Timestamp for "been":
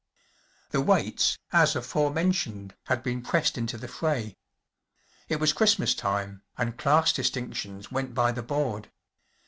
3.03-3.21